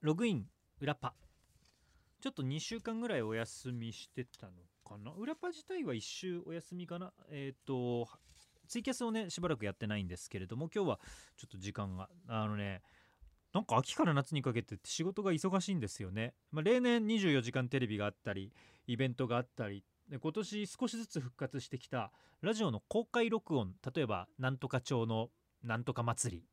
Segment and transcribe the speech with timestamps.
[0.00, 0.46] ログイン
[0.80, 1.14] 裏パ。
[2.20, 4.52] ちょっと2週間ぐらいお休みしてたの
[4.84, 5.10] かな？
[5.12, 7.12] 裏パ自体は1週お休みかな？
[7.30, 8.08] えっ、と
[8.68, 11.00] ツイキャスをねしばらくやってないんですけれども今日は
[11.36, 12.82] ちょっと時間があのね
[13.52, 18.52] なんか秋から夏にかけて仕事が忙しいんですよね、まあ、例年24時間テレビがあったり
[18.86, 25.30] イベントがあったりで今年少しずつ復活してきたラジオの公開録音例えばなんとか町の
[25.64, 26.44] なんとか祭り。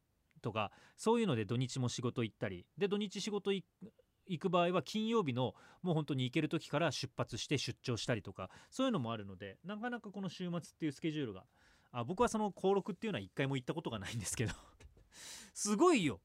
[0.46, 2.68] とかそういうので土日も仕事行ったり。
[2.78, 3.64] で土日仕事行
[4.40, 11.44] く場合は金曜日のもう本当に行ける時から出発して出張したりとかそういうのもあるのでなかなかこの週末っていうスケジュールが
[11.92, 14.54] あ僕はその登録っていうのは一回も行ったことがないんですけど。
[15.54, 16.22] すごいよ。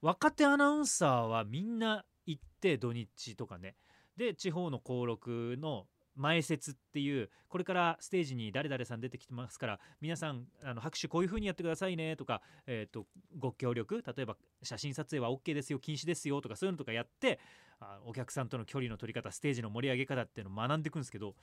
[0.00, 3.76] 若手アナウンサーはみんな行って土日とかね。
[4.16, 5.86] で地方の登録の
[6.18, 13.06] 前説っていうこれからステージに誰々さん出てきてますから皆さんあの拍手こういう風にやってくださいねとか、えーと、
[13.38, 17.38] ご協力例えば写真撮影は OK ですよ禁止ですよとかそういうのとかやって
[17.80, 21.34] あお客さんとの距離の取り方ステージの盛り上げ方っていうのを学んでいくんですけど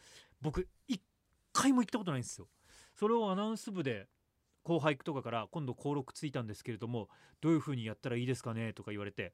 [0.41, 1.01] 僕一
[1.53, 2.47] 回も行ったことないんですよ。
[2.93, 4.07] それをアナウンス部で
[4.63, 7.07] 後輩とかから今度登録ついたんですけれども
[7.39, 9.33] どういう風にやったらいいですかねとか言われて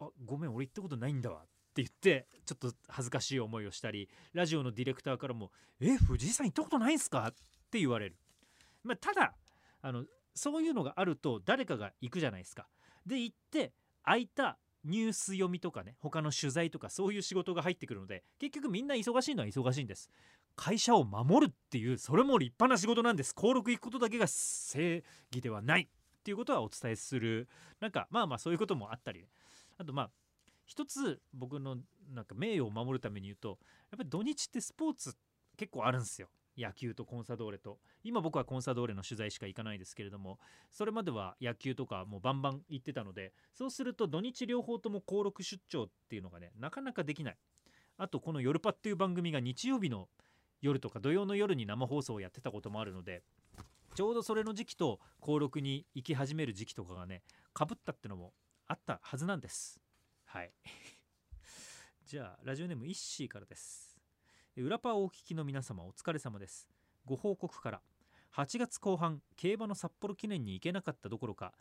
[0.00, 1.42] あごめん俺行ったことないんだわ
[1.76, 7.32] って言ってちょっと恥ずかしい思いをしたりラジオのディレクターからも「え藤井さん行ったことないんすか?」っ
[7.70, 8.16] て言われる、
[8.82, 9.34] まあ、ただ
[9.82, 12.66] あのそういうのがあると誰かが行くじゃないですか。
[13.04, 20.10] で行って空いたニュース読みとかね他の取材とかそういう仕事が入ってくるので結局みんな忙しいのは忙しいんです。
[20.54, 23.34] 会社を守るっていうそれも立派な仕事なんです。
[23.36, 27.48] 登録行くことだけが正義ではないっていうことはお伝えする。
[27.80, 29.28] なんかまあまあそういうこともあったり、ね、
[29.76, 30.10] あとまあ
[30.66, 31.78] 一つ僕の
[32.12, 33.58] なんか名誉を守るために言うと
[33.90, 35.16] やっぱり土日ってスポーツ
[35.56, 36.28] 結構あるんですよ。
[36.58, 37.78] 野球とコンサドーレと。
[38.02, 40.38] 今僕はコンサドーレの取材しか行かないですけれども
[40.70, 47.36] それまでは野球とかもうバンバン行ってたのでそうすると土日両方とも登録出張っていうのがねなかなかできない。
[47.98, 50.08] あとこの「夜パ」っていう番組が日曜日の
[50.60, 53.22] 夜とか土曜の夜に生放送をやってたこともあるので
[53.94, 57.22] ちょうどそれの時期と登録に行き始める時期とかがね
[57.52, 58.34] かぶったってのも
[58.66, 59.80] あったはずなんです。
[60.36, 60.50] はい。
[62.04, 63.96] じゃあラジオネームイッシーからです。
[64.58, 66.68] 裏パーをお聞きの皆様お疲れ様です。
[67.06, 67.80] ご報告から
[68.36, 71.54] 8月後半競馬の札幌記念に行けなかったどころか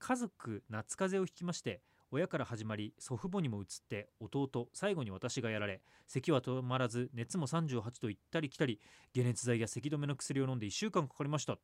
[0.00, 1.80] 家族夏風邪をひきまして
[2.10, 8.80] 親から始まり祖父母にも移って弟最後に私がやられ咳は止まらず熱も38度行ったり来たり
[9.14, 11.56] 解熱剤や咳止めの薬を飲んで1週間かかりました。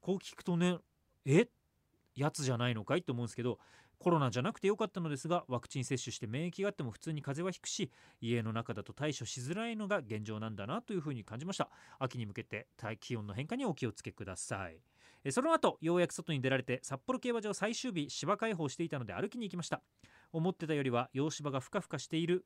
[0.00, 0.78] こう聞くとね
[1.24, 1.46] え？
[2.16, 3.02] やつじゃないのかい？
[3.04, 3.60] と思うんですけど
[4.04, 11.70] コロナじゃなくてよかったのですがワクチン接種して免疫があっても普通に風邪はひくし家の中だと対処しづらいのが現状なんだなというふうに感じました。
[11.98, 12.66] 秋に向けて
[13.00, 14.78] 気温の変化にお気をつけください。
[15.32, 19.80] その後ようやく外に出られて札幌競馬場最終日芝開放していたので歩きに行きました。
[20.34, 22.44] 思ってたよりは洋芝がふかふかしている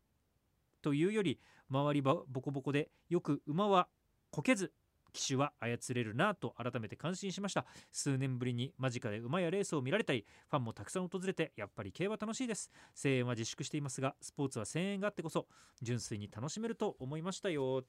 [0.81, 3.89] というより周りはボコボコでよく馬は
[4.31, 4.73] こけず
[5.13, 7.67] 騎手は操れるなと改めて感心しました。
[7.93, 12.71] 数年ぶりに間近で馬やレースを見られたりファンもたくさん訪れてやっぱり競馬楽しいです。
[13.01, 15.47] 声援は自粛していますがスポーツは声援があってこそ
[15.83, 17.85] 純粋に楽しめると思いましたよ。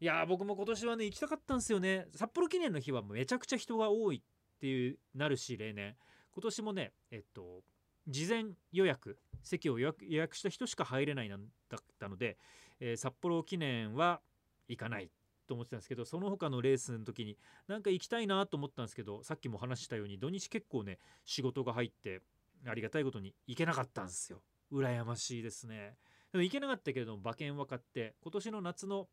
[0.00, 2.06] いや僕も今年はね行きたかったんですよね。
[2.14, 5.96] 札幌記念の日はめちゃくちゃ人が多いっていうなるし例年。
[6.32, 7.62] 今年もねえっと
[8.08, 12.36] 事前予約席を予約した人しか入れないなんだったので、
[12.80, 14.20] えー、札幌記念は
[14.68, 15.10] 行かない。
[15.46, 17.36] と思ってたんですけどその他のレースの時に
[17.68, 22.22] なんか行きたいなと思ったんですけどさっきも話したように土日結構ね仕事が入って
[22.66, 24.40] ありがたいことに行けなかったんですよ。
[24.72, 25.96] 羨ましいですね。
[26.32, 29.08] でも行けなかったけれども馬券は買って今年の夏の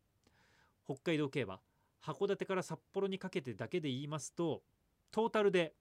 [0.84, 1.60] 北海道競馬
[2.02, 4.62] 函館から札幌にかけてだけで言いますと
[5.10, 5.74] トータルで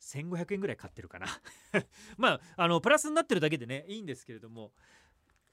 [0.00, 1.26] 1500円ぐらい買ってるかな。
[2.16, 4.72] まああのプラスになってるだけでねいいんですけれども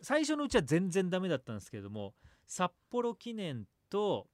[0.01, 2.13] 最初のうちは全然ダメだったんですけれども
[2.45, 4.27] 札幌記念と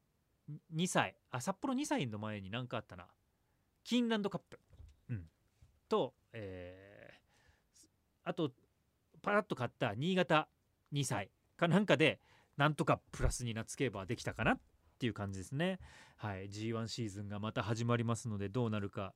[0.75, 3.05] 2歳あ札幌2歳の前に何かあったな。
[3.83, 4.59] キンランドカップ、
[5.09, 5.23] うん、
[5.87, 8.51] と、えー、あと
[9.21, 10.47] パラッと買った新潟
[10.93, 12.19] 2歳かなんかで
[12.57, 14.59] なんとかプラスになつけばできたかなっ
[14.99, 15.79] ていう感じですね。
[16.17, 19.13] はい G1 シーズンがまた始まりますのでどうなるか。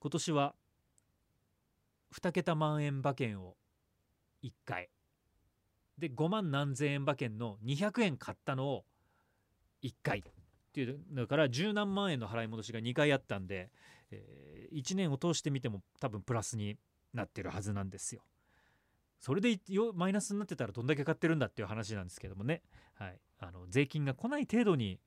[0.00, 0.54] 今年は
[2.14, 3.56] 2桁万円馬券を
[4.42, 4.90] 1回
[5.98, 8.84] で5万何千円馬券の200円買ったのを
[9.82, 10.22] 1回っ
[10.72, 13.70] ていうだから十何万円の払い戻しが2回あったんで、
[14.10, 16.78] えー、1年を通してみても多分プラスに
[17.14, 18.22] なってるはずなんですよ。
[19.20, 19.58] それで
[19.94, 22.62] マイナスになってたらどんだけ買ってるんだっていう話なんですけどもね、
[22.94, 25.00] はい、あの税金が来ない程度に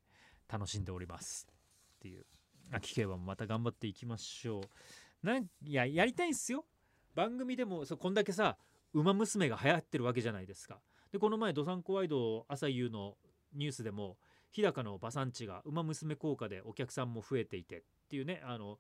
[0.52, 1.48] 楽しんでおります。
[1.96, 2.26] っていう。
[2.74, 5.26] 秋競馬もまた頑張っていきましょう。
[5.26, 6.66] なんいややりたいんすよ。
[7.14, 8.58] 番組でもそうこんだけさ
[8.94, 10.82] 「ウマ娘」が流行ってるわけじゃないですか。
[11.12, 13.18] でこの前「どさんこワイド朝夕」の
[13.54, 14.18] ニュースでも
[14.52, 18.80] 日高の馬産地が「ウマ娘」効果でお客さんも増えていてっていうねあの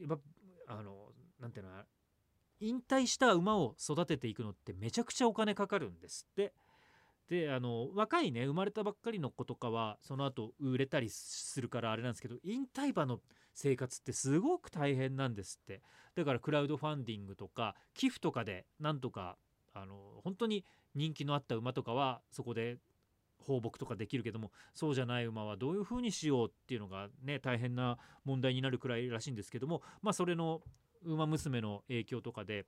[0.00, 0.18] やっ
[0.66, 1.84] ぱあのなんていうの
[2.60, 6.52] 引退した馬を育てていくのってめちゃくちゃお金かかるんですって
[7.28, 13.20] であの若いね生まれたばっかりの子とかはその後売れたりするからあれなんですけど引退馬の
[13.54, 15.82] 生活ってすごく大変なんですって。
[16.14, 19.36] だからクラウドファンディングとか寄付とかでなんとか
[19.72, 20.64] あの本当に
[20.96, 22.78] 人気のあった馬とかはそこで
[23.38, 30.60] 放牧とかできるけどもそうじゃない馬はどういうふうにしようっていうのがね大変な問題になるくらいらしいんですけどもまあそれの
[31.04, 32.66] 馬娘の影響とかで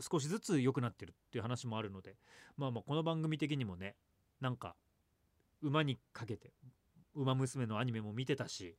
[0.00, 2.16] 少しずつ良くなってるっていう話もあるので
[2.56, 3.96] まあまあこの番組的にもね
[4.40, 4.74] なんか
[5.62, 6.52] 馬にかけて
[7.14, 8.76] 馬娘のアニメも見てたし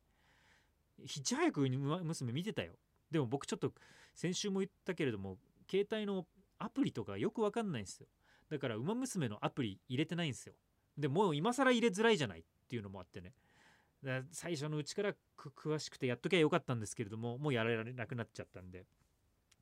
[0.98, 2.72] いち早く馬娘見てたよ。
[3.10, 3.72] でも僕ちょっと
[4.14, 5.38] 先週も言ったけれども
[5.70, 6.26] 携帯の
[6.58, 8.06] アプリとかよくわかんないんですよ。
[8.50, 10.54] だから馬娘のアプリ入れてないんですよ。
[10.96, 13.32] でもう今更入れづらいじゃないっていうのもあってね。
[14.30, 18.84] 最初のうちから詳しくてやっときゃよかったんですけれどももうやられなくなっちゃったんで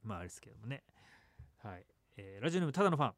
[0.03, 0.83] まああれですけどもね。
[1.65, 1.87] はい、
[2.19, 3.13] えー、ラジオネームただのファン。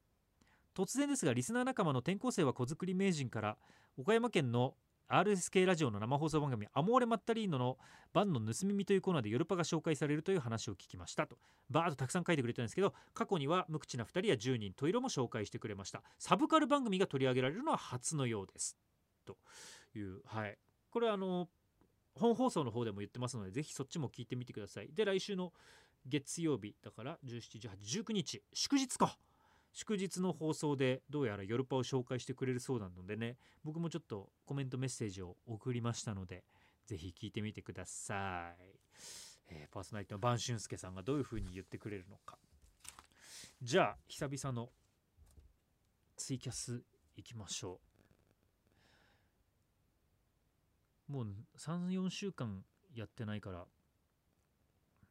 [0.72, 3.56] 突然ですがリスナー仲間の転校生は子作り名人から
[3.98, 4.74] 岡山県の
[5.08, 7.78] RSK ラジオの生放送番組「アモーレ・マッタリーノ」の
[8.12, 11.38] 「バンの盗み見」というコーナーでヨルパが紹介されるという話を聞きましたと。
[11.70, 16.04] バーッとたくさん書いてくれたんですけど過去には無口な2人や10人十色も紹介してくれました。
[16.18, 18.76] サブカル番組が取り上げられるのは初のようです。
[19.24, 19.38] と
[19.94, 20.58] いうはい。
[20.90, 21.48] これはあの
[22.14, 24.92] 本放送の方でも言ってますのでぜひそっちも聞いてみてください。
[24.92, 25.52] で来週の
[26.08, 29.16] 月曜日だから171819日祝日か。
[29.72, 36.44] 祝日の放送でどうやらヨルパを紹介してくれるそうなのでね僕もちょっとコメントメッセージを送りましたので
[36.86, 38.78] ぜひ聞いてみてください、
[39.50, 42.38] えー、パーソナリティの晩俊介さんがどういうふうに言ってくれるのか。
[43.60, 44.70] じゃあ久々の
[46.16, 46.82] ツイキャス
[47.14, 47.78] いきましょ
[51.08, 51.12] う。
[51.12, 51.26] もう
[51.58, 52.64] 34週間
[52.94, 53.66] やってないから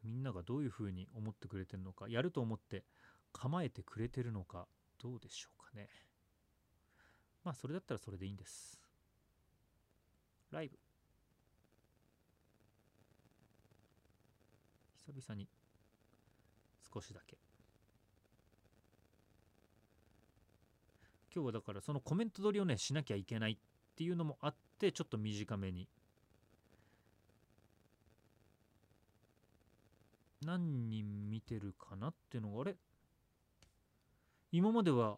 [0.06, 2.84] みんながどういうふうに思ってくれてるのかやると思って
[3.34, 4.68] 構えてくれてるのか
[5.02, 5.90] どうでしょうかね。
[7.44, 8.80] まあそれだったらそれでいいんです。
[10.52, 10.78] ライブ。
[15.06, 15.48] 久々に
[16.94, 17.38] 少しだけ。
[21.34, 23.58] 今日はだからそのコメント取りをねしなきゃいけないっ
[23.96, 25.90] ていうのもあってちょっと短めに
[30.46, 32.76] 何人見てるかなっていうのがあれ？
[34.52, 35.18] 今までは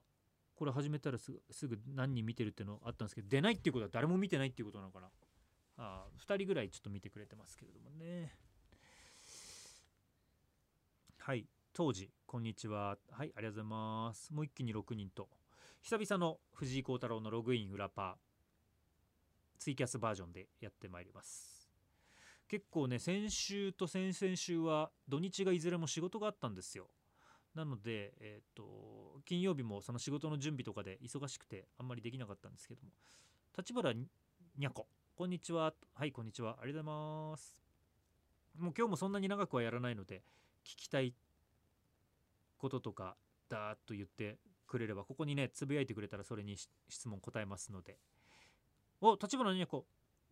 [0.55, 1.31] これ始めたらす
[1.67, 5.09] ぐ何人見てるっていうのあったんですけど出ないっていうことは誰も見てないっていうことなのかな。
[5.77, 8.33] あ2人ぐらいちょっと見てくれてますけれどもね。
[11.19, 12.97] はい当時こんにちは。
[13.11, 14.33] はいありがとうございます。
[14.33, 15.29] もう一気に6人と。
[15.83, 21.56] 久々の藤井幸太郎のログイン裏パーツイキャスバージョンでやってまいります。
[22.47, 26.87] 結構ね先週と先々週は土日がいずれも仕事があったんですよ。
[27.53, 32.91] なので、えーと、金曜日もその仕事の準備とかで忙しくてあんまりできなかったんですけども。
[33.57, 35.73] 立花にゃここんにちは。
[35.95, 36.57] はいこんにちは。
[36.61, 37.55] ありがとうございます。
[38.59, 40.21] もう今日もそんなに長くはやらないので
[40.63, 41.13] 聞きたい
[42.57, 43.17] こととか
[43.49, 44.37] ダーッと言って
[44.67, 46.55] くれればここにねつぶやいてくれたらそれに
[46.89, 47.97] 質問答えますので。
[49.01, 49.85] お立花にゃこ。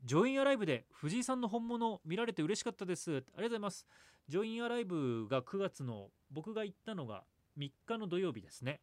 [0.04, 3.12] ジョインアライブで藤井さんの本物見られて嬉しかったです。
[3.12, 3.88] ありがとうございます。
[4.28, 7.24] ジョインアライブが9月の僕が行ったのが
[7.58, 8.82] 3日の土曜日ですね。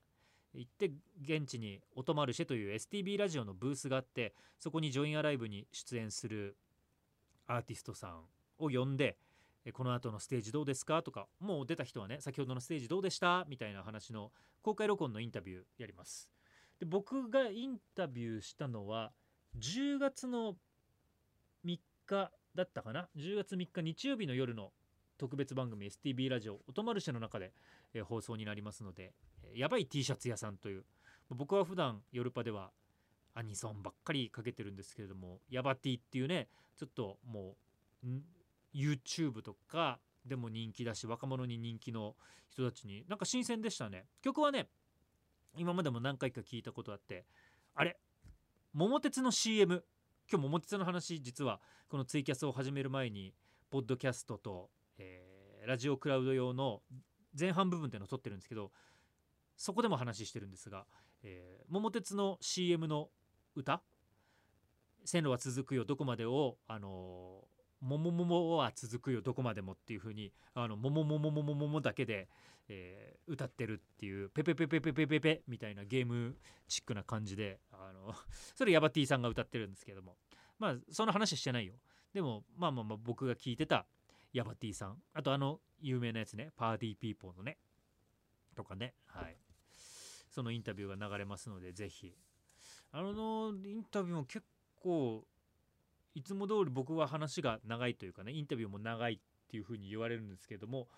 [0.54, 0.90] 行って
[1.23, 6.57] 現地にオトマルシェという STB ラジオのブースがあってそこにジョインアライブに出演する
[7.47, 8.25] アーティストさん
[8.59, 9.16] を呼んで
[9.73, 11.02] この後のステージどうですか？
[11.02, 13.47] とかもう出た人はね先ほどのステージどうでした？
[13.49, 16.28] みたいな話の公開録音のインタビューやります
[16.78, 19.12] で僕がインタビューしたのは
[19.59, 20.57] 10月の
[22.12, 24.73] だったかな？10月3日日曜日の夜の
[25.19, 27.52] 特別番組 STB ラジオオトマルシェの中で、
[27.95, 29.14] え、放送になりますので、
[29.45, 30.85] えー、やばい T シャツ屋さんという
[31.31, 32.71] 僕は普段ヨルパでは
[33.35, 37.57] アニソンばっかりかけてるんですけれどもヤバ T っていうねちょっとも
[38.04, 38.09] う
[38.75, 42.14] YouTube とかでも人気だし若者に人気の
[42.50, 44.04] 人たちになんか新鮮でしたね。
[44.21, 44.69] 曲はね
[45.57, 47.25] 今までも何回か聞いたことあって
[47.75, 47.97] あれ？
[48.73, 49.85] 桃鉄の CM
[50.30, 53.34] 今日桃鉄の話実はこのツイキャスを始める前に
[53.70, 56.80] ポッドキャストと、えー、ラジオクラウド用の
[57.38, 58.70] 前半部分っていうのを撮ってるんですけど
[59.56, 60.86] そこでも話してるんですが、
[61.22, 63.10] えー、桃鉄の CM の
[63.54, 63.82] 歌
[65.04, 67.44] 「線路は続くよどこまでも」あの
[67.82, 72.28] ももももは続くよどこまでもっていう風にあのももももももももだけで、
[72.68, 76.36] えー歌ってるっていうペペペペペペペペみたいなゲーム
[76.66, 78.14] チックな感じであの
[78.54, 80.16] それヤバ Tさんが歌ってるんですけども
[80.58, 81.74] まあその話してないよ
[82.12, 83.86] でもまあまあまあ僕が聞いてた
[84.32, 87.58] ヤバ Tさんあとあの有名なやつねパーティーピーポーのね
[88.56, 89.36] とかねはい
[90.28, 92.12] そのインタビューが流れますのでぜひ
[92.90, 94.44] あのインタビューも結
[94.82, 95.24] 構
[96.14, 100.88] いつも通り僕は話が長いというかねインタビューも長いっていう風に言われるんですけども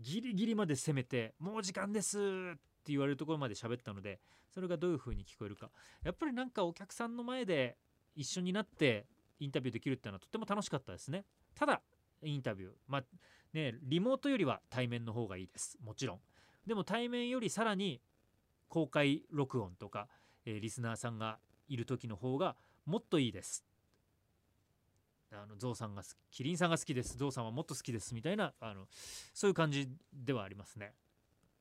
[0.00, 2.18] ギリギリまで攻めて「もう時間です」
[2.54, 5.70] って言われるところまで喋ったのでそれがどういう風に聞こえるか。
[6.02, 7.78] やっぱりなんかお客さんの前で
[8.14, 9.06] 一緒になって
[9.38, 11.24] インタビューできるっていうのはとっても楽しかったですね。
[11.54, 11.82] ただ
[12.22, 12.72] インタビュー。
[12.86, 13.04] まあ
[13.52, 15.78] ねリモートよりは対面の方がいいです。
[15.80, 16.20] もちろん。
[16.66, 18.02] でも対面よりさらに
[18.68, 20.08] 公開録音とか、
[20.44, 23.64] えーリスナーさんがいる時の方がもっといいです。
[25.32, 27.16] あのゾウさんが好きキリンさんが好きです。
[27.16, 28.86] ゾウさんはもっと好きですみたいなあの
[29.32, 30.92] そういう感じではありますね、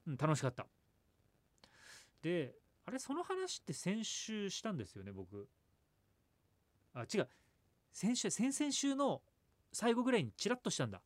[0.08, 0.66] うん、楽しかった。
[2.22, 5.48] であれその話って先週したんですよね僕。
[6.94, 7.28] あ違う。
[7.92, 9.22] 先週先々週の
[9.72, 11.02] 最後ぐらいにチラッとしたんだ、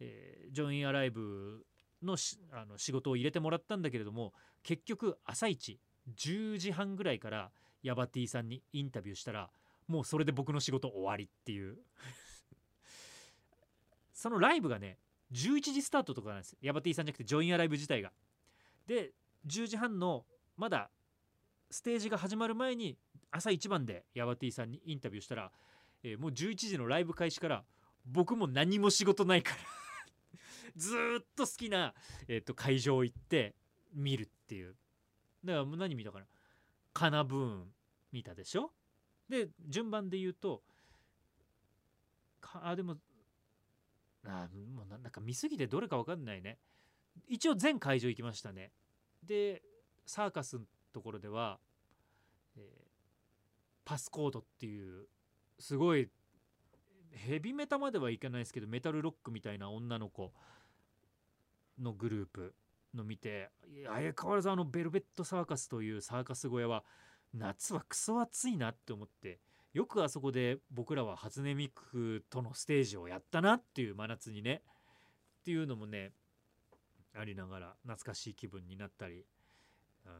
[0.00, 1.64] えージョインアライブ
[2.02, 4.32] のしあの仕事を入れてもらったんだけれども
[4.62, 5.80] 結局朝一
[6.14, 7.50] 10時半ぐらいから
[7.82, 9.50] ヤバティさんにインタビューしたら
[9.86, 11.78] もうそれで僕の仕事終わりっていう。
[14.12, 14.98] そのライブがね
[15.32, 18.12] 11時スタートとかなんですヤバティさんじゃなくてジョインアライブ自体が。
[18.86, 19.12] で
[19.46, 20.26] 10時半の
[20.56, 20.90] まだ
[21.70, 22.98] ステージが始まる前に
[23.30, 25.52] 朝一番でヤバティさんにインタビューしたら、
[26.02, 27.64] えーもう11時のライブ開始から
[28.04, 29.56] 僕も何も仕事ないから
[30.76, 31.94] ずっと好きな、
[32.28, 33.56] えー、と会場行って
[33.92, 34.76] 見るっていう。
[35.44, 36.26] だからもう何見たかな。
[36.92, 37.74] カナブーン
[38.12, 38.72] 見たでしょ？
[39.28, 40.62] で順番で言うと
[42.62, 42.96] あでも
[44.26, 46.58] あもうなんか見すぎてどれか分かんないね。
[47.28, 48.72] 一応全会場行きましたね。
[49.22, 49.62] で
[50.06, 51.58] サーカスのところでは、
[52.56, 52.84] えー
[53.84, 55.06] パスコードっていう
[55.58, 56.08] すごい
[57.12, 60.32] ヘビメタまではいかないですけどメタルロックみたいな女の子
[61.78, 62.54] のグループ
[62.94, 63.50] の見て
[63.86, 66.82] 相変わらずあのベルベットサーカスというサーカス小屋は
[67.34, 69.40] 夏はクソ暑いなって思って
[69.72, 74.62] よくあそこで僕らは初音ミクとのステージをやったなっていう真夏にね
[75.40, 76.12] っていうのもね
[77.16, 79.24] ありながら懐かしい気分になったり、
[80.06, 80.12] うん、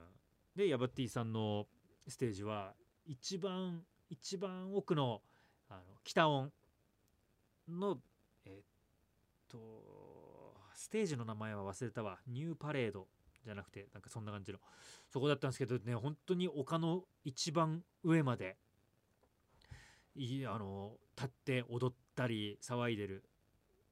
[0.57, 1.67] でヤバティさんの
[2.09, 2.75] ステージは
[3.07, 5.23] 一番一番奥の
[5.71, 6.53] あの北音
[7.69, 7.99] の
[8.45, 8.65] えっ
[9.49, 9.59] と
[10.75, 12.19] ステージの名前は忘れたわ。
[12.27, 13.07] ニューパレード。
[13.45, 14.59] じゃなくてなんかそんな感じの。
[15.11, 18.57] そこだったんですけどね本当に丘の一番上まで
[20.15, 23.25] いいあの立って踊ったり騒いでる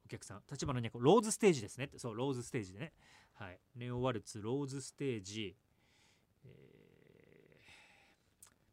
[0.05, 0.41] お客さん。
[0.49, 2.93] 立花にはローズステージですねそうローズステージでね。
[3.33, 3.59] はい。
[3.75, 5.55] ネオワルツローズステージ、
[6.45, 6.83] えー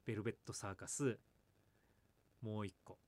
[0.07, 1.19] ベルベットサーカス
[2.43, 2.99] もう一個。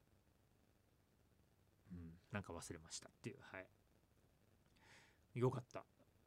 [1.90, 2.12] うん。
[2.30, 3.36] なんか忘れましたっていう。
[3.40, 3.66] はい。
[5.34, 5.84] よかった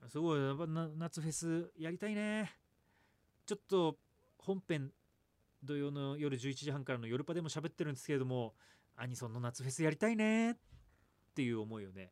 [0.09, 0.41] すごい。
[0.41, 2.51] やっぱ夏フェスやりたいね。
[3.45, 3.97] ちょっと
[4.37, 4.91] 本編
[5.63, 8.53] 土曜の夜11時半からの夜パでも喋ってるんですけれども
[8.95, 10.51] アニソンの夏フェスやりたいね。
[10.51, 10.55] っ
[11.35, 12.11] ていう思いをね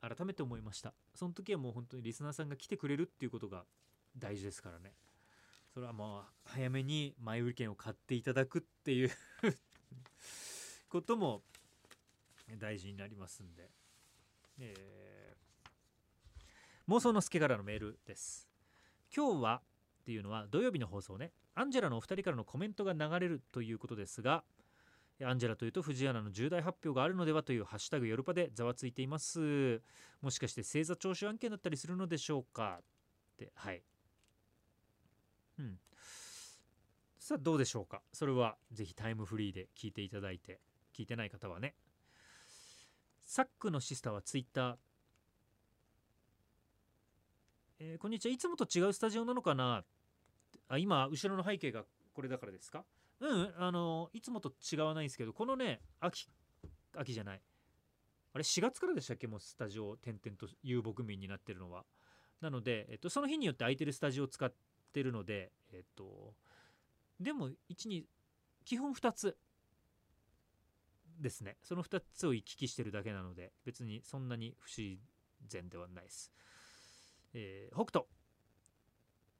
[0.00, 0.94] 改めて思いました。
[1.14, 3.64] その時はもう本当にリスナーさんが来てくれるっていうことが
[4.16, 4.94] 大事ですからね。
[5.74, 9.10] それはもう早めに前売り券を買っていただくっていう
[10.88, 11.42] ことも
[12.58, 13.70] 大事になりますんで、
[14.58, 15.29] えー
[16.90, 18.48] 妄想の助からのメールです。
[19.16, 19.62] 今日は
[20.00, 21.30] っていうのは土曜日の放送ね。
[21.54, 24.42] アンジェラのお二人からのコメントが流れるということですが
[25.24, 29.80] アンジェラというと藤井アナの重大発表があるのではというハッシュタグヨルパでざわついています。
[30.20, 32.80] もしかして星座聴取案件だったりするのでしょうか？
[32.80, 32.84] っ
[33.36, 33.82] てはい。
[35.60, 35.78] うん。
[37.20, 38.02] さあどうでしょうか？
[38.12, 40.58] それはぜひタイムフリーで聞いていただいて
[40.92, 41.76] 聞いてない方はね。
[43.24, 44.76] サックのシスターはツイッター
[47.82, 48.34] えーこんにちは。
[48.34, 49.84] いつもと違うスタジオなのかな？
[50.68, 52.84] あ今後ろの背景がこれだからですか？
[53.20, 56.28] うんあのいつもと違わないんですけどこのね秋
[56.94, 57.40] 秋じゃない。
[58.34, 59.26] あれ4月からでしたっけ？
[59.26, 61.84] もうスタジオ点々と遊牧民になってるのは。
[62.42, 64.52] なので、えっと、その日によって空いてるスタジオを使っ
[64.92, 66.34] てるのでえっと
[67.18, 68.04] でも12
[68.66, 69.38] 基本2つ
[71.18, 71.56] ですね。
[71.62, 74.98] その2つを行き来してるだけなので別にそんなに不自
[75.48, 76.30] 然ではないです。
[77.34, 78.06] えー北斗。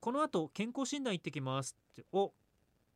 [0.00, 2.32] この後健康診断行ってきますってお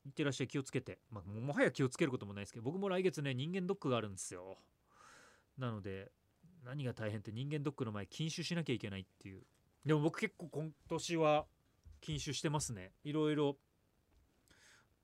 [0.05, 0.49] 行ってらっしゃい。
[0.49, 4.59] 気をつけて、まあ、もはや気をつけることもないですけど僕も来月ね人間ドックがあるんですよ。
[5.59, 6.11] なので
[6.65, 9.43] 何が大変って人間ドックの前禁酒しなきゃいけないっていう。
[9.85, 11.47] でも僕結構今年は
[12.01, 12.93] 禁酒してますね。
[13.05, 13.57] いろいろ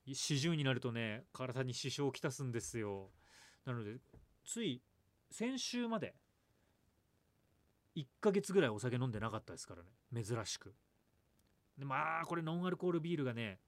[0.06, 3.10] 40になるとね体に支障をきたすんですよ。
[3.66, 3.96] なので
[4.44, 4.82] つい
[5.30, 6.14] 先週まで
[8.00, 10.24] 1ヶ月ぐらいお酒飲んでなかったですからね。
[10.24, 10.74] 珍しく。
[11.78, 13.58] でまあこれノンアルコールビールがね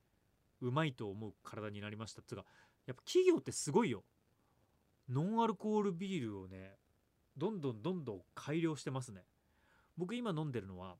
[0.60, 2.22] うまいと思う体になりました。
[2.22, 2.44] つうか
[2.86, 4.04] やっぱ企業ってすごいよ。
[5.08, 6.76] ノンアルコールビールをね
[7.36, 9.22] どんどんどんどん改良してますね。
[9.96, 10.96] 僕今飲んでるのは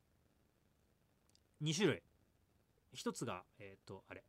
[1.63, 2.03] 2種類。
[2.93, 4.25] 一つがえっ、ー、とあれ。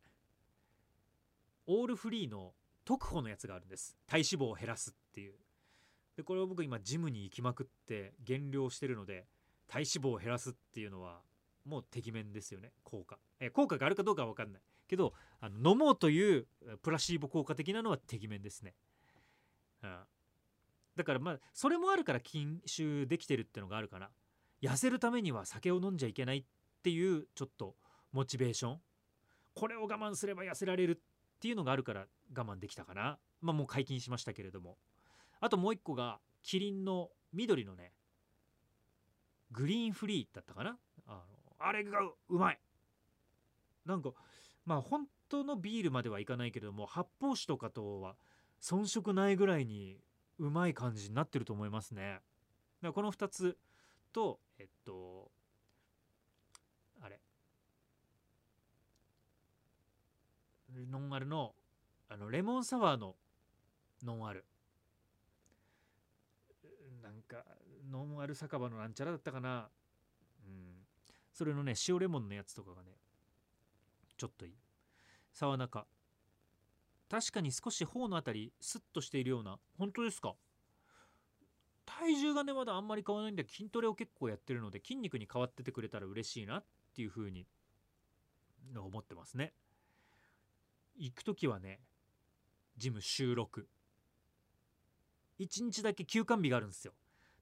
[1.66, 2.52] オールフリーの
[2.84, 3.96] 特保のやつがあるんです。
[4.06, 5.34] 体脂肪を減らすっていう。
[6.16, 9.26] でこれを僕今ジムに行きまくって減量してるので
[9.66, 11.20] 体脂肪を減らすっていうのは
[11.64, 13.18] もうてきめんですよね効果。
[13.40, 14.62] え効果があるかどうかは分かんない。
[14.86, 16.46] けどあの飲もうという
[16.82, 18.74] プラシーボ効果的なのはてきめんですね、
[19.82, 19.96] うん、
[20.94, 24.10] だからまあそれもあるから禁酒できてるってのがあるかな。
[24.62, 26.44] 痩せるためには酒を飲んじゃいけないっ
[26.82, 27.74] ていうちょっと
[28.12, 28.80] モチベーション。
[29.54, 32.06] これを我慢すれば痩せられるっていうのがあるから
[32.36, 33.18] 我慢できたかな。
[33.40, 34.76] まあもう解禁しましたけれども。
[35.40, 37.92] あともう一個がキリンの緑のね
[39.50, 40.76] グリーンフリーだったかな？
[41.06, 41.20] あの
[41.58, 42.58] あれがうまい。
[43.86, 44.10] なんか
[44.64, 48.16] まあ本当のビールまではいかないけれども発泡酒とかとは
[48.60, 49.98] 遜色ないぐらいに
[50.38, 52.02] うまい感じになってると思いますね。
[52.02, 52.22] だか
[52.88, 53.56] らこの2つ
[54.12, 55.30] とえっと
[57.00, 57.20] あれ。
[60.90, 61.54] ノンアルの
[62.08, 63.14] あのレモンサワーの
[64.02, 64.44] ノンアル
[67.34, 67.44] か
[67.90, 69.68] ノンアル酒場のなんちゃらだったかな。
[70.46, 70.86] うん。
[71.32, 72.92] それのね塩レモンのやつとかがね
[74.16, 74.52] ちょっといい。
[75.32, 75.86] 沢中。
[77.10, 79.58] 確かに少し頬のあたりスッとしているような。
[79.78, 80.34] 本当ですか？
[81.86, 86.64] 体重がねまだあんまり変わらないんで筋トレを結構やってるので筋肉に変わっててくれたら嬉しいなっ
[86.94, 87.46] ていう風に
[88.74, 89.52] 思ってますね。
[90.96, 91.80] 行く時はね
[92.76, 93.68] ジム収録。
[95.38, 96.94] 1日だけ休館日があるんですよ。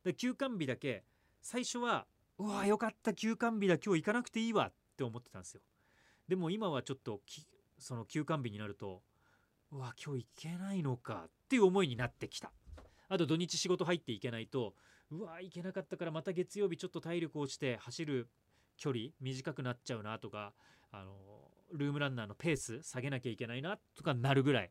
[0.05, 1.05] で休館日だけ
[1.41, 2.07] 最初は
[2.39, 5.61] うわよかった休館日だ今日行かなくていいわって思ってたんですよ。
[6.29, 7.21] でも今はちょっと
[7.79, 9.03] その休館日になると
[9.71, 12.53] うわ今日行けないのかっていう思いになってきた。
[13.09, 14.75] あと土日仕事入っていけないと
[15.11, 18.29] うわ行けなかったからまた月曜日ちょっと体力落ちて走る
[18.79, 20.55] 距離短くなっちゃうなとか
[20.91, 21.15] あの
[21.73, 24.71] ルームランナーのペース下げなきゃいけないなとかなるぐらい。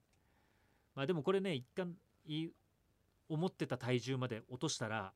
[0.96, 1.96] まあでもこれね一旦
[3.30, 5.14] 思ってた体重まで落としたら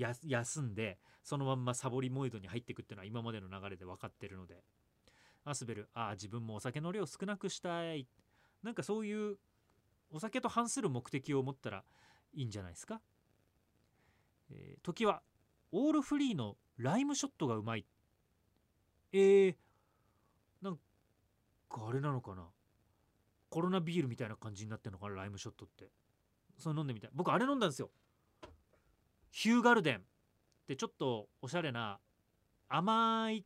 [0.00, 4.62] 休んでそのまんまサボりモードに入っていくっていうのは今までの流れで分かってるので。
[5.44, 5.88] アスベル。
[5.94, 8.06] ああ自分もお酒の量少なくしたい。
[8.62, 9.38] なんかそういう
[10.10, 11.84] お酒と反する目的を持ったら
[12.34, 13.00] いいんじゃないですか、
[14.50, 15.22] えー、時は
[15.72, 17.86] オールフリーのライムショットがうまい。
[19.12, 19.54] えー、
[20.62, 20.76] なん
[21.68, 22.46] かあれなのかな。
[23.48, 25.90] コロナビールみたいな感じになってるのかなライムショットって。
[26.58, 27.10] それ飲んでみたい。
[27.14, 27.90] 僕あれ飲んだんですよ。
[29.30, 30.00] ヒューガルデンっ
[30.66, 31.98] てちょっとおしゃれな
[32.68, 33.44] 甘い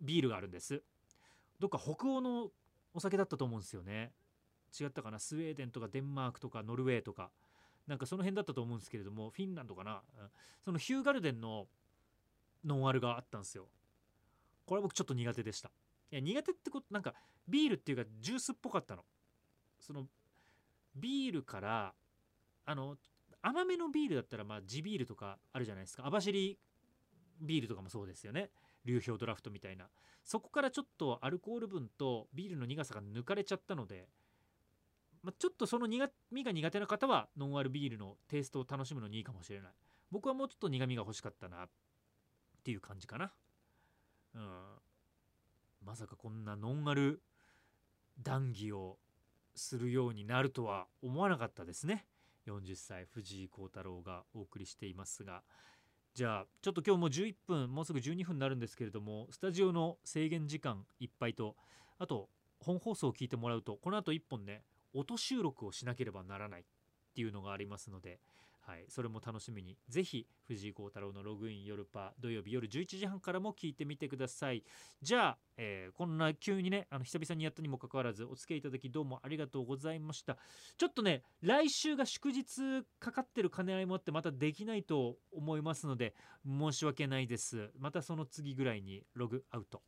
[0.00, 0.82] ビールがあるんです。
[1.58, 2.50] どっか北欧の
[2.94, 4.12] お酒だったと思うんですよね。
[4.78, 5.18] 違ったかな？
[5.18, 7.30] スウェーデンとかデンマークとかノルウェーとか。
[7.86, 10.02] なんかその辺だったと思うんですけれどもフィンランドかな？
[10.62, 11.66] そのヒューガルデンの
[12.64, 13.66] ノンアルがあったんですよ。
[14.66, 15.70] これは僕ちょっと苦手でした。
[16.12, 17.14] いや苦手ってことなんか
[17.48, 19.04] ビールっていうかジュースっぽかったの。
[19.80, 20.04] その
[20.94, 21.94] ビールから
[22.66, 22.96] あの
[23.42, 26.06] 甘めのビールだったらまあ地ビールとかあるじゃないですか。
[26.06, 26.58] 網走
[27.40, 28.50] ビールとかもそうですよね。
[28.84, 29.88] 流氷ドラフトみたいな。
[30.24, 34.08] そこからちょっとアルコール分とビールの苦さが抜かれちゃったので、
[35.22, 39.72] まあ、ちょっとその苦味が苦手な方はノンアルビールのテイストを楽しむのにいいかもしれない。
[40.10, 41.68] 僕はもうちょっと苦味が欲しかったなっ
[42.64, 43.32] ていう感じかな。
[44.34, 44.42] うん。
[45.84, 47.22] まさかこんなノンアル
[48.22, 48.98] 談義を
[49.54, 52.06] するようになるとは思わなかったですね。
[52.48, 55.42] 40歳藤井幸太郎がお送りしていますが
[56.14, 61.54] じゃあちょっと今日も11分もうすぐ12分になるんですけれどもスタジオの制限時間いっぱいと
[61.98, 62.28] あと
[62.60, 64.62] 本放送を聞いてもらうとこのあと1本ね
[64.94, 66.64] 音収録をしなければならないっ
[67.14, 68.18] ていうのがありますので
[68.68, 69.78] はい、それも楽しみに。
[69.88, 74.62] ぜひ藤井幸太郎のログイン夜パー土曜日夜11時半からも聞いてみてください。
[75.00, 80.36] じゃあ、えー、こんな急にねあの久々にやったにもかかわらずお付き合いいただきどうもありがとうございました。
[80.76, 86.14] ちょっとね来週が祝日かかってる兼ね合いもあってまたできないと思いますので
[86.46, 87.70] 申し訳ないです。
[87.78, 89.80] またその次ぐらいにログアウト。